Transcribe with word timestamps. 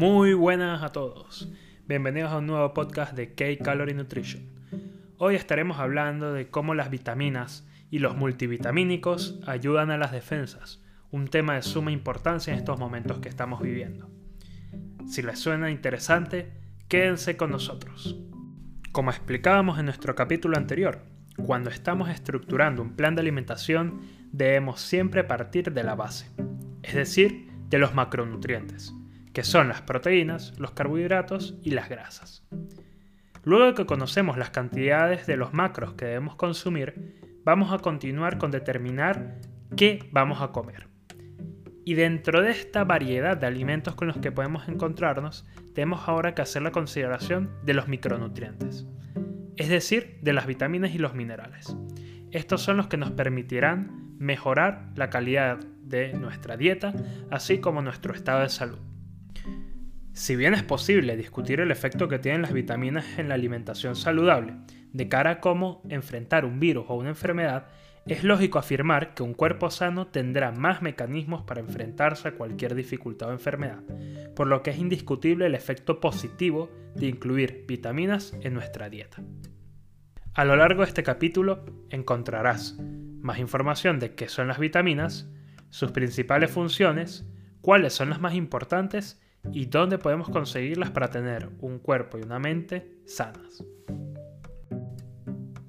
Muy 0.00 0.32
buenas 0.32 0.82
a 0.82 0.92
todos. 0.92 1.52
Bienvenidos 1.86 2.32
a 2.32 2.38
un 2.38 2.46
nuevo 2.46 2.72
podcast 2.72 3.14
de 3.14 3.34
K-Calorie 3.34 3.94
Nutrition. 3.94 4.44
Hoy 5.18 5.34
estaremos 5.34 5.78
hablando 5.78 6.32
de 6.32 6.48
cómo 6.48 6.72
las 6.72 6.88
vitaminas 6.88 7.68
y 7.90 7.98
los 7.98 8.16
multivitamínicos 8.16 9.38
ayudan 9.46 9.90
a 9.90 9.98
las 9.98 10.10
defensas, 10.10 10.82
un 11.10 11.28
tema 11.28 11.54
de 11.56 11.60
suma 11.60 11.92
importancia 11.92 12.50
en 12.50 12.58
estos 12.58 12.78
momentos 12.78 13.18
que 13.18 13.28
estamos 13.28 13.60
viviendo. 13.60 14.08
Si 15.06 15.20
les 15.20 15.38
suena 15.38 15.70
interesante, 15.70 16.50
quédense 16.88 17.36
con 17.36 17.50
nosotros. 17.50 18.16
Como 18.92 19.10
explicábamos 19.10 19.78
en 19.78 19.84
nuestro 19.84 20.14
capítulo 20.14 20.56
anterior, 20.56 21.02
cuando 21.44 21.68
estamos 21.68 22.08
estructurando 22.08 22.80
un 22.80 22.96
plan 22.96 23.14
de 23.16 23.20
alimentación 23.20 24.00
debemos 24.32 24.80
siempre 24.80 25.24
partir 25.24 25.74
de 25.74 25.84
la 25.84 25.94
base, 25.94 26.30
es 26.82 26.94
decir, 26.94 27.50
de 27.68 27.78
los 27.78 27.94
macronutrientes 27.94 28.94
que 29.32 29.44
son 29.44 29.68
las 29.68 29.82
proteínas, 29.82 30.58
los 30.58 30.72
carbohidratos 30.72 31.56
y 31.62 31.70
las 31.70 31.88
grasas. 31.88 32.46
Luego 33.42 33.66
de 33.66 33.74
que 33.74 33.86
conocemos 33.86 34.36
las 34.36 34.50
cantidades 34.50 35.26
de 35.26 35.36
los 35.36 35.54
macros 35.54 35.94
que 35.94 36.04
debemos 36.04 36.36
consumir, 36.36 37.40
vamos 37.44 37.72
a 37.72 37.78
continuar 37.78 38.38
con 38.38 38.50
determinar 38.50 39.38
qué 39.76 40.08
vamos 40.12 40.42
a 40.42 40.48
comer. 40.48 40.88
Y 41.84 41.94
dentro 41.94 42.42
de 42.42 42.50
esta 42.50 42.84
variedad 42.84 43.36
de 43.36 43.46
alimentos 43.46 43.94
con 43.94 44.08
los 44.08 44.18
que 44.18 44.30
podemos 44.30 44.68
encontrarnos, 44.68 45.46
tenemos 45.74 46.06
ahora 46.06 46.34
que 46.34 46.42
hacer 46.42 46.62
la 46.62 46.72
consideración 46.72 47.50
de 47.64 47.74
los 47.74 47.88
micronutrientes, 47.88 48.86
es 49.56 49.68
decir, 49.68 50.18
de 50.20 50.32
las 50.32 50.46
vitaminas 50.46 50.94
y 50.94 50.98
los 50.98 51.14
minerales. 51.14 51.74
Estos 52.30 52.60
son 52.60 52.76
los 52.76 52.88
que 52.88 52.96
nos 52.96 53.10
permitirán 53.10 54.16
mejorar 54.18 54.92
la 54.94 55.08
calidad 55.08 55.58
de 55.82 56.12
nuestra 56.12 56.56
dieta, 56.56 56.92
así 57.30 57.58
como 57.58 57.82
nuestro 57.82 58.14
estado 58.14 58.40
de 58.40 58.50
salud. 58.50 58.78
Si 60.12 60.34
bien 60.34 60.54
es 60.54 60.62
posible 60.62 61.16
discutir 61.16 61.60
el 61.60 61.70
efecto 61.70 62.08
que 62.08 62.18
tienen 62.18 62.42
las 62.42 62.52
vitaminas 62.52 63.18
en 63.18 63.28
la 63.28 63.34
alimentación 63.34 63.94
saludable 63.94 64.54
de 64.92 65.08
cara 65.08 65.30
a 65.30 65.40
cómo 65.40 65.82
enfrentar 65.88 66.44
un 66.44 66.58
virus 66.58 66.86
o 66.88 66.94
una 66.94 67.10
enfermedad, 67.10 67.68
es 68.06 68.24
lógico 68.24 68.58
afirmar 68.58 69.14
que 69.14 69.22
un 69.22 69.34
cuerpo 69.34 69.70
sano 69.70 70.08
tendrá 70.08 70.50
más 70.50 70.82
mecanismos 70.82 71.42
para 71.42 71.60
enfrentarse 71.60 72.28
a 72.28 72.32
cualquier 72.32 72.74
dificultad 72.74 73.28
o 73.28 73.32
enfermedad, 73.32 73.82
por 74.34 74.48
lo 74.48 74.62
que 74.62 74.70
es 74.70 74.78
indiscutible 74.78 75.46
el 75.46 75.54
efecto 75.54 76.00
positivo 76.00 76.70
de 76.96 77.06
incluir 77.06 77.64
vitaminas 77.68 78.34
en 78.40 78.54
nuestra 78.54 78.88
dieta. 78.88 79.22
A 80.34 80.44
lo 80.44 80.56
largo 80.56 80.82
de 80.82 80.88
este 80.88 81.02
capítulo 81.04 81.64
encontrarás 81.90 82.76
más 82.78 83.38
información 83.38 84.00
de 84.00 84.14
qué 84.14 84.28
son 84.28 84.48
las 84.48 84.58
vitaminas, 84.58 85.28
sus 85.68 85.92
principales 85.92 86.50
funciones, 86.50 87.26
cuáles 87.60 87.92
son 87.92 88.10
las 88.10 88.20
más 88.20 88.34
importantes 88.34 89.20
y 89.52 89.66
dónde 89.66 89.98
podemos 89.98 90.28
conseguirlas 90.28 90.90
para 90.90 91.10
tener 91.10 91.48
un 91.60 91.78
cuerpo 91.78 92.18
y 92.18 92.22
una 92.22 92.38
mente 92.38 92.98
sanas. 93.06 93.64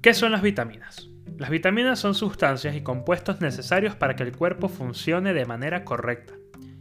¿Qué 0.00 0.14
son 0.14 0.32
las 0.32 0.42
vitaminas? 0.42 1.08
Las 1.38 1.50
vitaminas 1.50 1.98
son 1.98 2.14
sustancias 2.14 2.74
y 2.76 2.82
compuestos 2.82 3.40
necesarios 3.40 3.96
para 3.96 4.16
que 4.16 4.22
el 4.22 4.36
cuerpo 4.36 4.68
funcione 4.68 5.32
de 5.32 5.46
manera 5.46 5.84
correcta. 5.84 6.34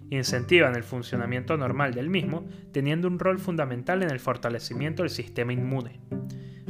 Incentivan 0.10 0.76
el 0.76 0.84
funcionamiento 0.84 1.56
normal 1.56 1.94
del 1.94 2.10
mismo, 2.10 2.46
teniendo 2.72 3.08
un 3.08 3.18
rol 3.18 3.40
fundamental 3.40 4.04
en 4.04 4.12
el 4.12 4.20
fortalecimiento 4.20 5.04
del 5.04 5.10
sistema 5.10 5.54
inmune. 5.54 6.02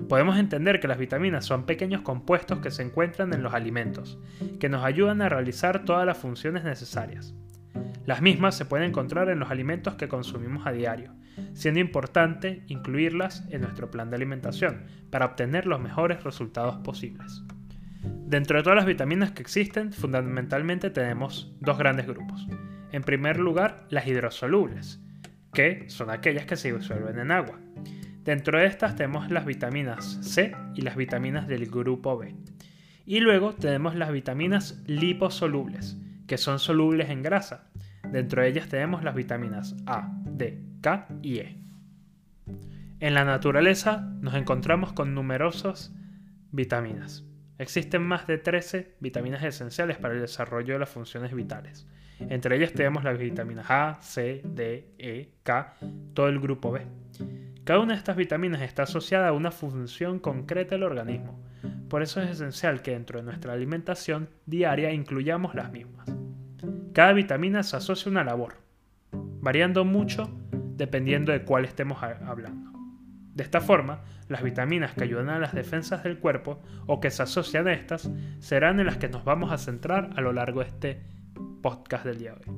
Podemos 0.08 0.38
entender 0.38 0.80
que 0.80 0.88
las 0.88 0.98
vitaminas 0.98 1.46
son 1.46 1.66
pequeños 1.66 2.02
compuestos 2.02 2.60
que 2.60 2.70
se 2.70 2.84
encuentran 2.84 3.34
en 3.34 3.44
los 3.44 3.54
alimentos, 3.54 4.20
que 4.60 4.70
nos 4.70 4.84
ayudan 4.84 5.22
a 5.22 5.30
realizar 5.30 5.86
todas 5.86 6.06
las 6.06 6.18
funciones 6.18 6.64
necesarias. 6.64 7.34
Las 8.06 8.22
mismas 8.22 8.56
se 8.56 8.66
pueden 8.66 8.90
encontrar 8.90 9.30
en 9.30 9.40
los 9.40 9.52
alimentos 9.52 9.96
que 9.96 10.08
consumimos 10.08 10.66
a 10.66 10.72
diario, 10.72 11.14
siendo 11.54 11.80
importante 11.80 12.64
incluirlas 12.68 13.46
en 13.50 13.62
nuestro 13.62 13.92
plan 13.92 14.10
de 14.10 14.16
alimentación 14.16 14.86
para 15.10 15.26
obtener 15.26 15.68
los 15.68 15.80
mejores 15.80 16.24
resultados 16.24 16.78
posibles. 16.78 17.44
Dentro 18.04 18.58
de 18.58 18.64
todas 18.64 18.78
las 18.78 18.86
vitaminas 18.86 19.32
que 19.32 19.42
existen, 19.42 19.94
fundamentalmente 19.94 20.90
tenemos 20.90 21.54
dos 21.60 21.78
grandes 21.78 22.08
grupos. 22.08 22.48
En 22.92 23.04
primer 23.04 23.40
lugar, 23.40 23.86
las 23.90 24.08
hidrosolubles, 24.08 25.00
que 25.54 25.90
son 25.90 26.10
aquellas 26.10 26.46
que 26.46 26.56
se 26.56 26.74
disuelven 26.74 27.20
en 27.20 27.32
agua. 27.32 27.60
Dentro 28.24 28.60
de 28.60 28.66
estas 28.66 28.96
tenemos 28.96 29.30
las 29.30 29.46
vitaminas 29.46 30.20
C 30.22 30.56
y 30.76 30.82
las 30.82 30.96
vitaminas 30.96 31.48
del 31.48 31.68
grupo 31.70 32.18
B. 32.18 32.36
Y 33.06 33.20
luego 33.20 33.54
tenemos 33.54 33.96
las 33.96 34.12
vitaminas 34.12 34.82
liposolubles, 34.88 35.98
que 36.28 36.38
son 36.38 36.60
solubles 36.60 37.10
en 37.10 37.24
grasa, 37.24 37.70
Dentro 38.12 38.42
de 38.42 38.50
ellas 38.50 38.68
tenemos 38.68 39.04
las 39.04 39.16
vitaminas 39.16 39.76
A, 39.86 40.12
D, 40.26 40.62
K 40.82 41.08
y 41.22 41.40
E. 41.40 41.58
En 43.00 43.14
la 43.14 43.24
naturaleza 43.24 44.02
nos 44.20 44.34
encontramos 44.36 44.92
con 44.92 45.16
numerosas 45.16 45.96
vitaminas. 46.52 47.24
Existen 47.58 48.04
más 48.04 48.28
de 48.28 48.38
13 48.38 48.96
vitaminas 49.00 49.44
esenciales 49.44 49.98
para 49.98 50.14
el 50.14 50.20
desarrollo 50.20 50.74
de 50.74 50.80
las 50.80 50.90
funciones 50.90 51.34
vitales. 51.34 51.88
Entre 52.20 52.58
ellas 52.58 52.74
tenemos 52.74 53.04
las 53.04 53.18
vitaminas 53.18 53.66
A, 53.70 53.98
C, 54.02 54.42
D, 54.44 54.94
E, 55.00 55.32
K, 55.44 55.76
todo 56.14 56.28
el 56.28 56.40
grupo 56.40 56.72
B. 56.72 56.82
Cada 57.64 57.80
una 57.80 57.94
de 57.94 58.00
estas 58.00 58.18
vitaminas 58.18 58.62
está 58.62 58.84
asociada 58.84 59.30
a 59.30 59.34
una 59.34 59.52
función 59.52 60.20
concreta 60.20 60.76
del 60.76 60.84
organismo. 60.84 61.42
Por 61.88 62.02
eso 62.02 62.22
es 62.22 62.30
esencial 62.30 62.82
que 62.82 62.92
dentro 62.92 63.20
de 63.20 63.26
nuestra 63.26 63.54
alimentación 63.54 64.30
diaria 64.46 64.92
incluyamos 64.92 65.56
las 65.56 65.72
mismas. 65.72 66.21
Cada 66.94 67.14
vitamina 67.14 67.64
se 67.64 67.78
asocia 67.78 68.10
a 68.10 68.12
una 68.12 68.24
labor, 68.24 68.56
variando 69.12 69.86
mucho 69.86 70.30
dependiendo 70.52 71.32
de 71.32 71.44
cuál 71.44 71.64
estemos 71.64 72.04
hablando. 72.04 72.72
De 73.34 73.44
esta 73.44 73.62
forma, 73.62 74.02
las 74.28 74.44
vitaminas 74.44 74.94
que 74.94 75.06
ayudan 75.06 75.30
a 75.30 75.40
las 75.40 75.54
defensas 75.54 76.04
del 76.04 76.20
cuerpo 76.20 76.62
o 76.88 77.00
que 77.00 77.10
se 77.10 77.24
asocian 77.24 77.68
a 77.68 77.74
estas 77.74 78.12
serán 78.40 78.80
en 78.82 78.88
las 78.88 78.98
que 78.98 79.08
nos 79.08 79.24
vamos 79.24 79.54
a 79.54 79.58
centrar 79.58 80.10
a 80.18 80.22
lo 80.22 80.34
largo 80.34 80.60
de 80.60 80.68
este 80.68 81.02
podcast 81.62 82.04
del 82.04 82.18
día 82.18 82.34
de 82.34 82.52
hoy. 82.52 82.58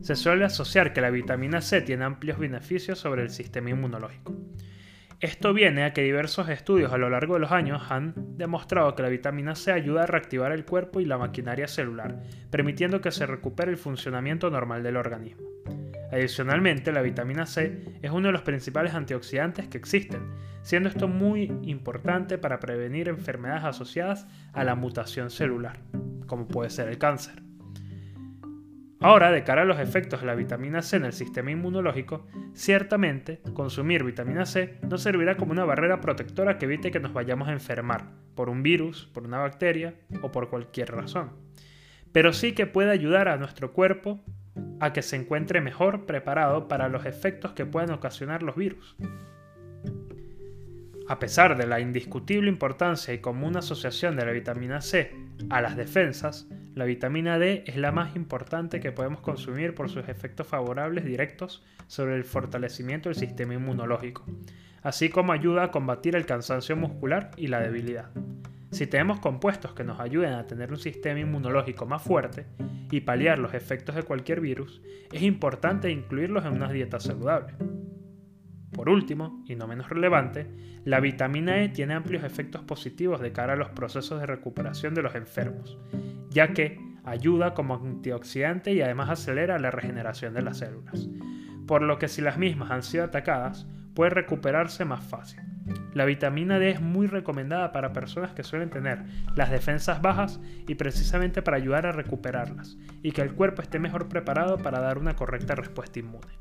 Se 0.00 0.16
suele 0.16 0.46
asociar 0.46 0.94
que 0.94 1.02
la 1.02 1.10
vitamina 1.10 1.60
C 1.60 1.82
tiene 1.82 2.04
amplios 2.04 2.38
beneficios 2.38 2.98
sobre 2.98 3.22
el 3.22 3.30
sistema 3.30 3.70
inmunológico. 3.70 4.34
Esto 5.22 5.54
viene 5.54 5.84
a 5.84 5.92
que 5.92 6.02
diversos 6.02 6.48
estudios 6.48 6.92
a 6.92 6.98
lo 6.98 7.08
largo 7.08 7.34
de 7.34 7.40
los 7.40 7.52
años 7.52 7.80
han 7.90 8.12
demostrado 8.36 8.96
que 8.96 9.04
la 9.04 9.08
vitamina 9.08 9.54
C 9.54 9.70
ayuda 9.70 10.02
a 10.02 10.06
reactivar 10.06 10.50
el 10.50 10.64
cuerpo 10.64 10.98
y 10.98 11.04
la 11.04 11.16
maquinaria 11.16 11.68
celular, 11.68 12.24
permitiendo 12.50 13.00
que 13.00 13.12
se 13.12 13.24
recupere 13.24 13.70
el 13.70 13.76
funcionamiento 13.76 14.50
normal 14.50 14.82
del 14.82 14.96
organismo. 14.96 15.46
Adicionalmente, 16.10 16.90
la 16.90 17.02
vitamina 17.02 17.46
C 17.46 17.84
es 18.02 18.10
uno 18.10 18.26
de 18.26 18.32
los 18.32 18.42
principales 18.42 18.94
antioxidantes 18.94 19.68
que 19.68 19.78
existen, 19.78 20.22
siendo 20.62 20.88
esto 20.88 21.06
muy 21.06 21.56
importante 21.62 22.36
para 22.36 22.58
prevenir 22.58 23.08
enfermedades 23.08 23.62
asociadas 23.62 24.26
a 24.52 24.64
la 24.64 24.74
mutación 24.74 25.30
celular, 25.30 25.78
como 26.26 26.48
puede 26.48 26.70
ser 26.70 26.88
el 26.88 26.98
cáncer. 26.98 27.44
Ahora, 29.04 29.32
de 29.32 29.42
cara 29.42 29.62
a 29.62 29.64
los 29.64 29.80
efectos 29.80 30.20
de 30.20 30.26
la 30.26 30.36
vitamina 30.36 30.80
C 30.80 30.96
en 30.96 31.04
el 31.04 31.12
sistema 31.12 31.50
inmunológico, 31.50 32.24
ciertamente 32.54 33.40
consumir 33.52 34.04
vitamina 34.04 34.46
C 34.46 34.78
nos 34.88 35.02
servirá 35.02 35.36
como 35.36 35.50
una 35.50 35.64
barrera 35.64 36.00
protectora 36.00 36.56
que 36.56 36.66
evite 36.66 36.92
que 36.92 37.00
nos 37.00 37.12
vayamos 37.12 37.48
a 37.48 37.52
enfermar 37.52 38.12
por 38.36 38.48
un 38.48 38.62
virus, 38.62 39.10
por 39.12 39.24
una 39.24 39.38
bacteria 39.38 39.94
o 40.22 40.30
por 40.30 40.50
cualquier 40.50 40.92
razón. 40.92 41.32
Pero 42.12 42.32
sí 42.32 42.52
que 42.52 42.68
puede 42.68 42.92
ayudar 42.92 43.26
a 43.26 43.38
nuestro 43.38 43.72
cuerpo 43.72 44.20
a 44.78 44.92
que 44.92 45.02
se 45.02 45.16
encuentre 45.16 45.60
mejor 45.60 46.06
preparado 46.06 46.68
para 46.68 46.88
los 46.88 47.04
efectos 47.04 47.54
que 47.54 47.66
puedan 47.66 47.90
ocasionar 47.90 48.44
los 48.44 48.54
virus. 48.54 48.96
A 51.08 51.18
pesar 51.18 51.58
de 51.58 51.66
la 51.66 51.80
indiscutible 51.80 52.48
importancia 52.48 53.12
y 53.12 53.18
común 53.18 53.56
asociación 53.56 54.14
de 54.14 54.26
la 54.26 54.30
vitamina 54.30 54.80
C 54.80 55.12
a 55.50 55.60
las 55.60 55.76
defensas, 55.76 56.48
la 56.74 56.84
vitamina 56.86 57.38
D 57.38 57.64
es 57.66 57.76
la 57.76 57.92
más 57.92 58.16
importante 58.16 58.80
que 58.80 58.92
podemos 58.92 59.20
consumir 59.20 59.74
por 59.74 59.90
sus 59.90 60.08
efectos 60.08 60.46
favorables 60.46 61.04
directos 61.04 61.62
sobre 61.86 62.16
el 62.16 62.24
fortalecimiento 62.24 63.10
del 63.10 63.16
sistema 63.16 63.54
inmunológico, 63.54 64.24
así 64.82 65.10
como 65.10 65.32
ayuda 65.32 65.64
a 65.64 65.70
combatir 65.70 66.16
el 66.16 66.24
cansancio 66.24 66.74
muscular 66.76 67.30
y 67.36 67.48
la 67.48 67.60
debilidad. 67.60 68.10
Si 68.70 68.86
tenemos 68.86 69.20
compuestos 69.20 69.74
que 69.74 69.84
nos 69.84 70.00
ayuden 70.00 70.32
a 70.32 70.46
tener 70.46 70.70
un 70.70 70.78
sistema 70.78 71.20
inmunológico 71.20 71.84
más 71.84 72.02
fuerte 72.02 72.46
y 72.90 73.02
paliar 73.02 73.38
los 73.38 73.52
efectos 73.52 73.94
de 73.94 74.04
cualquier 74.04 74.40
virus, 74.40 74.80
es 75.12 75.20
importante 75.20 75.90
incluirlos 75.90 76.46
en 76.46 76.52
una 76.52 76.72
dieta 76.72 76.98
saludable. 76.98 77.52
Por 78.72 78.88
último, 78.88 79.44
y 79.46 79.56
no 79.56 79.66
menos 79.66 79.90
relevante, 79.90 80.46
la 80.86 81.00
vitamina 81.00 81.62
E 81.62 81.68
tiene 81.68 81.92
amplios 81.92 82.24
efectos 82.24 82.62
positivos 82.62 83.20
de 83.20 83.32
cara 83.32 83.52
a 83.52 83.56
los 83.56 83.68
procesos 83.68 84.18
de 84.18 84.26
recuperación 84.26 84.94
de 84.94 85.02
los 85.02 85.14
enfermos, 85.14 85.78
ya 86.32 86.48
que 86.48 86.78
ayuda 87.04 87.54
como 87.54 87.74
antioxidante 87.74 88.72
y 88.72 88.80
además 88.80 89.10
acelera 89.10 89.58
la 89.58 89.70
regeneración 89.70 90.34
de 90.34 90.42
las 90.42 90.58
células, 90.58 91.08
por 91.66 91.82
lo 91.82 91.98
que 91.98 92.08
si 92.08 92.20
las 92.20 92.38
mismas 92.38 92.70
han 92.70 92.82
sido 92.82 93.04
atacadas, 93.04 93.66
puede 93.94 94.10
recuperarse 94.10 94.84
más 94.84 95.04
fácil. 95.04 95.40
La 95.94 96.04
vitamina 96.04 96.58
D 96.58 96.70
es 96.70 96.80
muy 96.80 97.06
recomendada 97.06 97.72
para 97.72 97.92
personas 97.92 98.32
que 98.32 98.42
suelen 98.42 98.70
tener 98.70 99.04
las 99.36 99.50
defensas 99.50 100.02
bajas 100.02 100.40
y 100.66 100.74
precisamente 100.74 101.42
para 101.42 101.56
ayudar 101.56 101.86
a 101.86 101.92
recuperarlas 101.92 102.76
y 103.02 103.12
que 103.12 103.22
el 103.22 103.34
cuerpo 103.34 103.62
esté 103.62 103.78
mejor 103.78 104.08
preparado 104.08 104.58
para 104.58 104.80
dar 104.80 104.98
una 104.98 105.14
correcta 105.14 105.54
respuesta 105.54 106.00
inmune. 106.00 106.38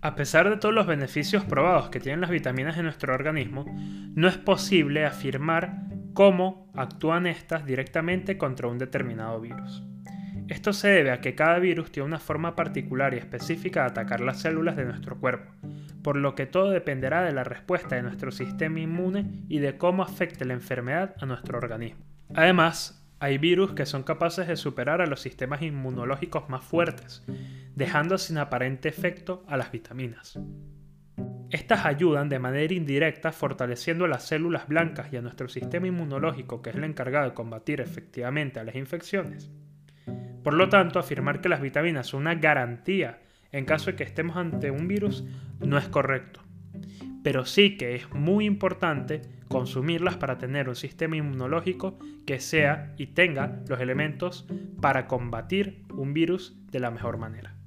A 0.00 0.14
pesar 0.14 0.48
de 0.48 0.56
todos 0.56 0.74
los 0.74 0.86
beneficios 0.86 1.44
probados 1.44 1.90
que 1.90 1.98
tienen 2.00 2.20
las 2.20 2.30
vitaminas 2.30 2.78
en 2.78 2.84
nuestro 2.84 3.12
organismo, 3.12 3.66
no 4.14 4.28
es 4.28 4.38
posible 4.38 5.04
afirmar 5.04 5.88
cómo 6.18 6.68
actúan 6.74 7.28
estas 7.28 7.64
directamente 7.64 8.36
contra 8.38 8.66
un 8.66 8.76
determinado 8.76 9.40
virus. 9.40 9.84
Esto 10.48 10.72
se 10.72 10.88
debe 10.88 11.12
a 11.12 11.20
que 11.20 11.36
cada 11.36 11.60
virus 11.60 11.92
tiene 11.92 12.08
una 12.08 12.18
forma 12.18 12.56
particular 12.56 13.14
y 13.14 13.18
específica 13.18 13.82
de 13.82 13.90
atacar 13.90 14.18
las 14.18 14.40
células 14.40 14.74
de 14.74 14.84
nuestro 14.84 15.20
cuerpo, 15.20 15.52
por 16.02 16.16
lo 16.16 16.34
que 16.34 16.46
todo 16.46 16.70
dependerá 16.70 17.22
de 17.22 17.32
la 17.32 17.44
respuesta 17.44 17.94
de 17.94 18.02
nuestro 18.02 18.32
sistema 18.32 18.80
inmune 18.80 19.44
y 19.48 19.60
de 19.60 19.78
cómo 19.78 20.02
afecte 20.02 20.44
la 20.44 20.54
enfermedad 20.54 21.14
a 21.20 21.26
nuestro 21.26 21.56
organismo. 21.56 22.04
Además, 22.34 23.08
hay 23.20 23.38
virus 23.38 23.74
que 23.74 23.86
son 23.86 24.02
capaces 24.02 24.48
de 24.48 24.56
superar 24.56 25.00
a 25.00 25.06
los 25.06 25.20
sistemas 25.20 25.62
inmunológicos 25.62 26.48
más 26.48 26.64
fuertes, 26.64 27.24
dejando 27.76 28.18
sin 28.18 28.38
aparente 28.38 28.88
efecto 28.88 29.44
a 29.46 29.56
las 29.56 29.70
vitaminas. 29.70 30.36
Estas 31.50 31.86
ayudan 31.86 32.28
de 32.28 32.38
manera 32.38 32.74
indirecta 32.74 33.32
fortaleciendo 33.32 34.06
las 34.06 34.26
células 34.26 34.68
blancas 34.68 35.12
y 35.12 35.16
a 35.16 35.22
nuestro 35.22 35.48
sistema 35.48 35.86
inmunológico 35.86 36.60
que 36.60 36.70
es 36.70 36.76
el 36.76 36.84
encargado 36.84 37.26
de 37.26 37.34
combatir 37.34 37.80
efectivamente 37.80 38.60
a 38.60 38.64
las 38.64 38.74
infecciones. 38.74 39.50
Por 40.44 40.54
lo 40.54 40.68
tanto, 40.68 40.98
afirmar 40.98 41.40
que 41.40 41.48
las 41.48 41.62
vitaminas 41.62 42.08
son 42.08 42.22
una 42.22 42.34
garantía 42.34 43.20
en 43.50 43.64
caso 43.64 43.90
de 43.90 43.96
que 43.96 44.04
estemos 44.04 44.36
ante 44.36 44.70
un 44.70 44.88
virus 44.88 45.24
no 45.60 45.78
es 45.78 45.88
correcto. 45.88 46.42
Pero 47.22 47.46
sí 47.46 47.76
que 47.76 47.94
es 47.94 48.10
muy 48.12 48.44
importante 48.44 49.22
consumirlas 49.48 50.16
para 50.16 50.38
tener 50.38 50.68
un 50.68 50.76
sistema 50.76 51.16
inmunológico 51.16 51.98
que 52.26 52.40
sea 52.40 52.94
y 52.98 53.08
tenga 53.08 53.60
los 53.68 53.80
elementos 53.80 54.46
para 54.80 55.06
combatir 55.06 55.84
un 55.94 56.12
virus 56.12 56.56
de 56.70 56.80
la 56.80 56.90
mejor 56.90 57.16
manera. 57.16 57.57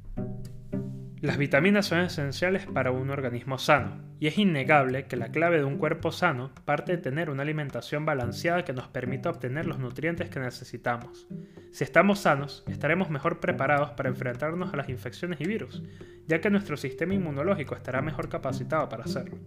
Las 1.22 1.38
vitaminas 1.38 1.86
son 1.86 2.00
esenciales 2.00 2.66
para 2.66 2.90
un 2.90 3.12
organismo 3.12 3.60
sano, 3.60 4.02
y 4.20 4.26
es 4.26 4.40
innegable 4.40 5.06
que 5.06 5.16
la 5.16 5.28
clave 5.28 5.60
de 5.60 5.64
un 5.64 5.78
cuerpo 5.78 6.12
sano 6.12 6.50
parte 6.66 6.94
de 6.94 6.98
tener 6.98 7.30
una 7.30 7.44
alimentación 7.44 8.08
balanceada 8.08 8.66
que 8.66 8.74
nos 8.74 8.88
permita 8.88 9.30
obtener 9.30 9.68
los 9.68 9.78
nutrientes 9.78 10.32
que 10.32 10.40
necesitamos. 10.40 11.28
Si 11.74 11.84
estamos 11.84 12.22
sanos, 12.22 12.64
estaremos 12.68 13.12
mejor 13.12 13.40
preparados 13.40 13.92
para 13.92 14.10
enfrentarnos 14.10 14.74
a 14.74 14.78
las 14.78 14.90
infecciones 14.90 15.40
y 15.42 15.46
virus, 15.46 15.84
ya 16.26 16.42
que 16.42 16.50
nuestro 16.50 16.76
sistema 16.76 17.14
inmunológico 17.14 17.76
estará 17.76 18.02
mejor 18.02 18.28
capacitado 18.28 18.90
para 18.90 19.04
hacerlo. 19.04 19.38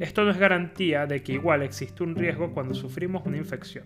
Esto 0.00 0.24
no 0.24 0.30
es 0.30 0.38
garantía 0.38 1.04
de 1.04 1.22
que 1.22 1.34
igual 1.34 1.60
existe 1.62 2.04
un 2.04 2.16
riesgo 2.16 2.54
cuando 2.54 2.72
sufrimos 2.72 3.26
una 3.26 3.36
infección. 3.36 3.84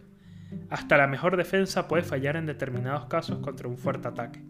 Hasta 0.69 0.97
la 0.97 1.09
mejor 1.09 1.37
defensa 1.37 1.89
puede 1.89 2.05
fallar 2.05 2.37
en 2.37 2.47
determinados 2.47 3.06
casos 3.06 3.41
contra 3.41 3.67
un 3.67 3.79
fuerte 3.79 4.06
ataque 4.06 4.41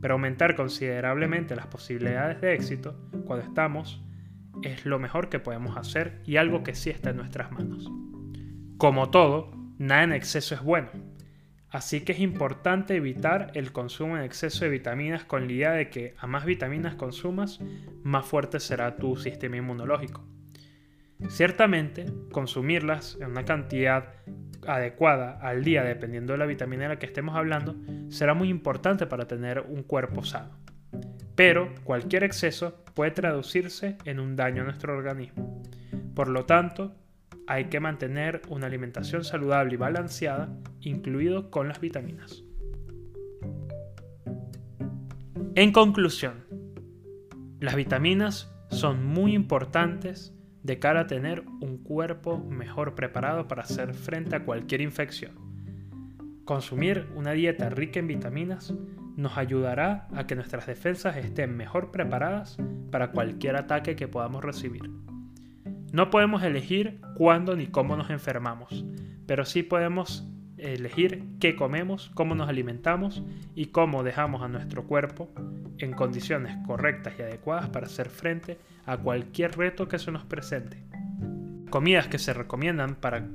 pero 0.00 0.14
aumentar 0.14 0.54
considerablemente 0.56 1.56
las 1.56 1.66
posibilidades 1.66 2.40
de 2.40 2.54
éxito 2.54 2.98
cuando 3.24 3.44
estamos 3.44 4.02
es 4.62 4.86
lo 4.86 4.98
mejor 4.98 5.28
que 5.28 5.38
podemos 5.38 5.76
hacer 5.76 6.22
y 6.24 6.36
algo 6.36 6.62
que 6.62 6.74
sí 6.74 6.90
está 6.90 7.10
en 7.10 7.16
nuestras 7.16 7.52
manos. 7.52 7.90
Como 8.78 9.10
todo, 9.10 9.52
nada 9.78 10.04
en 10.04 10.12
exceso 10.12 10.54
es 10.54 10.62
bueno, 10.62 10.90
así 11.70 12.02
que 12.02 12.12
es 12.12 12.20
importante 12.20 12.96
evitar 12.96 13.52
el 13.54 13.72
consumo 13.72 14.16
en 14.16 14.24
exceso 14.24 14.64
de 14.64 14.70
vitaminas 14.70 15.24
con 15.24 15.46
la 15.46 15.52
idea 15.52 15.72
de 15.72 15.90
que 15.90 16.14
a 16.18 16.26
más 16.26 16.44
vitaminas 16.44 16.94
consumas, 16.94 17.60
más 18.02 18.26
fuerte 18.26 18.60
será 18.60 18.96
tu 18.96 19.16
sistema 19.16 19.56
inmunológico. 19.56 20.24
Ciertamente, 21.28 22.06
consumirlas 22.30 23.16
en 23.20 23.30
una 23.30 23.44
cantidad 23.44 24.12
adecuada 24.66 25.38
al 25.40 25.64
día, 25.64 25.82
dependiendo 25.82 26.32
de 26.32 26.38
la 26.38 26.46
vitamina 26.46 26.82
de 26.84 26.88
la 26.90 26.98
que 26.98 27.06
estemos 27.06 27.36
hablando, 27.36 27.76
será 28.08 28.34
muy 28.34 28.48
importante 28.48 29.06
para 29.06 29.26
tener 29.26 29.60
un 29.60 29.82
cuerpo 29.82 30.24
sano. 30.24 30.50
Pero 31.34 31.74
cualquier 31.84 32.24
exceso 32.24 32.84
puede 32.94 33.10
traducirse 33.10 33.98
en 34.04 34.20
un 34.20 34.36
daño 34.36 34.62
a 34.62 34.64
nuestro 34.64 34.96
organismo. 34.96 35.62
Por 36.14 36.28
lo 36.28 36.46
tanto, 36.46 36.94
hay 37.46 37.66
que 37.66 37.80
mantener 37.80 38.42
una 38.48 38.66
alimentación 38.66 39.22
saludable 39.22 39.74
y 39.74 39.76
balanceada, 39.76 40.48
incluido 40.80 41.50
con 41.50 41.68
las 41.68 41.80
vitaminas. 41.80 42.42
En 45.54 45.72
conclusión, 45.72 46.44
las 47.60 47.76
vitaminas 47.76 48.52
son 48.70 49.06
muy 49.06 49.34
importantes 49.34 50.35
de 50.66 50.80
cara 50.80 51.02
a 51.02 51.06
tener 51.06 51.44
un 51.60 51.78
cuerpo 51.78 52.38
mejor 52.38 52.96
preparado 52.96 53.46
para 53.46 53.62
hacer 53.62 53.94
frente 53.94 54.34
a 54.34 54.44
cualquier 54.44 54.80
infección. 54.80 55.32
Consumir 56.44 57.06
una 57.14 57.32
dieta 57.32 57.70
rica 57.70 58.00
en 58.00 58.08
vitaminas 58.08 58.74
nos 59.16 59.38
ayudará 59.38 60.08
a 60.12 60.26
que 60.26 60.34
nuestras 60.34 60.66
defensas 60.66 61.16
estén 61.16 61.56
mejor 61.56 61.92
preparadas 61.92 62.56
para 62.90 63.12
cualquier 63.12 63.56
ataque 63.56 63.94
que 63.94 64.08
podamos 64.08 64.44
recibir. 64.44 64.90
No 65.92 66.10
podemos 66.10 66.42
elegir 66.42 67.00
cuándo 67.16 67.54
ni 67.54 67.68
cómo 67.68 67.96
nos 67.96 68.10
enfermamos, 68.10 68.84
pero 69.24 69.44
sí 69.44 69.62
podemos 69.62 70.28
elegir 70.58 71.24
qué 71.40 71.56
comemos, 71.56 72.10
cómo 72.14 72.34
nos 72.34 72.48
alimentamos 72.48 73.22
y 73.54 73.66
cómo 73.66 74.02
dejamos 74.02 74.42
a 74.42 74.48
nuestro 74.48 74.84
cuerpo 74.84 75.30
en 75.78 75.92
condiciones 75.92 76.56
correctas 76.66 77.14
y 77.18 77.22
adecuadas 77.22 77.68
para 77.68 77.86
hacer 77.86 78.08
frente 78.08 78.58
a 78.86 78.96
cualquier 78.96 79.56
reto 79.56 79.88
que 79.88 79.98
se 79.98 80.12
nos 80.12 80.24
presente. 80.24 80.82
Comidas 81.70 82.08
que 82.08 82.18
se 82.18 82.32
recomiendan 82.32 82.94
para 82.94 83.26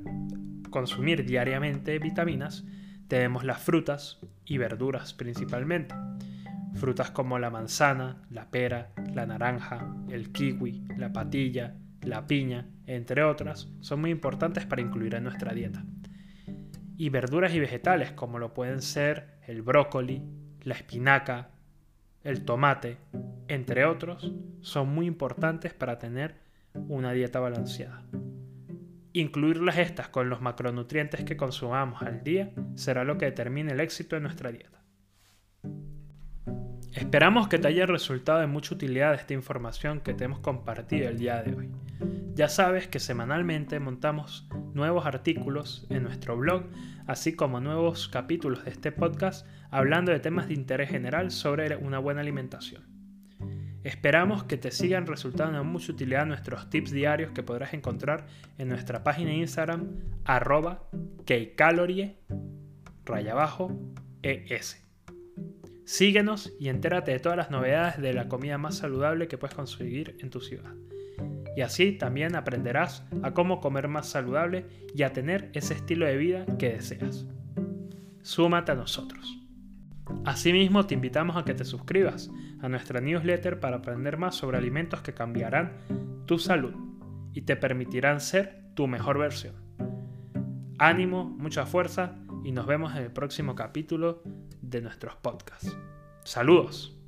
consumir 0.69 1.25
diariamente 1.25 1.99
vitaminas 1.99 2.63
tenemos 3.07 3.43
las 3.43 3.61
frutas 3.61 4.19
y 4.45 4.57
verduras 4.57 5.13
principalmente. 5.13 5.93
Frutas 6.75 7.11
como 7.11 7.37
la 7.39 7.49
manzana, 7.49 8.21
la 8.29 8.49
pera, 8.49 8.91
la 9.13 9.25
naranja, 9.25 9.85
el 10.09 10.31
kiwi, 10.31 10.87
la 10.97 11.11
patilla, 11.11 11.75
la 12.01 12.25
piña, 12.25 12.67
entre 12.87 13.23
otras, 13.23 13.67
son 13.81 14.01
muy 14.01 14.11
importantes 14.11 14.65
para 14.65 14.81
incluir 14.81 15.15
en 15.15 15.25
nuestra 15.25 15.53
dieta. 15.53 15.83
Y 17.01 17.09
verduras 17.09 17.51
y 17.55 17.59
vegetales 17.59 18.11
como 18.11 18.37
lo 18.37 18.53
pueden 18.53 18.83
ser 18.83 19.39
el 19.47 19.63
brócoli, 19.63 20.21
la 20.61 20.75
espinaca, 20.75 21.49
el 22.23 22.45
tomate, 22.45 22.99
entre 23.47 23.85
otros, 23.85 24.31
son 24.59 24.89
muy 24.89 25.07
importantes 25.07 25.73
para 25.73 25.97
tener 25.97 26.35
una 26.75 27.11
dieta 27.11 27.39
balanceada. 27.39 28.03
Incluirlas 29.13 29.79
estas 29.79 30.09
con 30.09 30.29
los 30.29 30.41
macronutrientes 30.41 31.23
que 31.23 31.37
consumamos 31.37 32.03
al 32.03 32.23
día 32.23 32.51
será 32.75 33.03
lo 33.03 33.17
que 33.17 33.25
determine 33.25 33.71
el 33.71 33.79
éxito 33.79 34.15
de 34.15 34.21
nuestra 34.21 34.51
dieta. 34.51 34.83
Esperamos 36.93 37.47
que 37.47 37.57
te 37.57 37.67
haya 37.67 37.87
resultado 37.87 38.41
de 38.41 38.45
mucha 38.45 38.75
utilidad 38.75 39.15
esta 39.15 39.33
información 39.33 40.01
que 40.01 40.13
te 40.13 40.25
hemos 40.25 40.37
compartido 40.37 41.09
el 41.09 41.17
día 41.17 41.41
de 41.41 41.55
hoy. 41.55 41.71
Ya 42.35 42.47
sabes 42.47 42.87
que 42.87 42.99
semanalmente 42.99 43.79
montamos 43.79 44.47
nuevos 44.73 45.05
artículos 45.05 45.85
en 45.89 46.03
nuestro 46.03 46.37
blog, 46.37 46.63
así 47.07 47.33
como 47.33 47.59
nuevos 47.59 48.07
capítulos 48.07 48.63
de 48.65 48.71
este 48.71 48.91
podcast 48.91 49.45
hablando 49.69 50.11
de 50.11 50.19
temas 50.19 50.47
de 50.47 50.53
interés 50.53 50.89
general 50.89 51.31
sobre 51.31 51.75
una 51.75 51.99
buena 51.99 52.21
alimentación. 52.21 52.83
Esperamos 53.83 54.43
que 54.43 54.57
te 54.57 54.69
sigan 54.69 55.07
resultando 55.07 55.57
de 55.57 55.63
mucha 55.63 55.91
utilidad 55.91 56.27
nuestros 56.27 56.69
tips 56.69 56.91
diarios 56.91 57.31
que 57.31 57.41
podrás 57.41 57.73
encontrar 57.73 58.27
en 58.59 58.69
nuestra 58.69 59.03
página 59.03 59.31
de 59.31 59.37
Instagram 59.37 59.87
arroba 60.23 60.87
kcalorie 61.25 62.17
es. 64.23 64.87
Síguenos 65.85 66.53
y 66.59 66.69
entérate 66.69 67.11
de 67.11 67.19
todas 67.19 67.37
las 67.37 67.49
novedades 67.49 67.99
de 67.99 68.13
la 68.13 68.27
comida 68.27 68.57
más 68.59 68.77
saludable 68.77 69.27
que 69.27 69.39
puedes 69.39 69.55
conseguir 69.55 70.15
en 70.19 70.29
tu 70.29 70.41
ciudad 70.41 70.75
y 71.55 71.61
así 71.61 71.93
también 71.93 72.35
aprenderás 72.35 73.05
a 73.23 73.33
cómo 73.33 73.59
comer 73.59 73.87
más 73.87 74.07
saludable 74.07 74.65
y 74.95 75.03
a 75.03 75.13
tener 75.13 75.49
ese 75.53 75.73
estilo 75.73 76.05
de 76.05 76.17
vida 76.17 76.45
que 76.57 76.69
deseas. 76.73 77.25
Súmate 78.21 78.71
a 78.71 78.75
nosotros. 78.75 79.37
Asimismo, 80.25 80.85
te 80.85 80.93
invitamos 80.93 81.37
a 81.37 81.43
que 81.43 81.53
te 81.53 81.65
suscribas 81.65 82.29
a 82.61 82.69
nuestra 82.69 83.01
newsletter 83.01 83.59
para 83.59 83.77
aprender 83.77 84.17
más 84.17 84.35
sobre 84.35 84.57
alimentos 84.57 85.01
que 85.01 85.13
cambiarán 85.13 85.77
tu 86.25 86.37
salud 86.37 86.73
y 87.33 87.41
te 87.41 87.55
permitirán 87.55 88.21
ser 88.21 88.61
tu 88.75 88.87
mejor 88.87 89.17
versión. 89.17 89.55
Ánimo, 90.77 91.25
mucha 91.25 91.65
fuerza 91.65 92.15
y 92.43 92.51
nos 92.51 92.65
vemos 92.65 92.95
en 92.95 93.03
el 93.03 93.11
próximo 93.11 93.55
capítulo 93.55 94.23
de 94.61 94.81
nuestros 94.81 95.15
podcasts. 95.15 95.77
Saludos. 96.23 97.00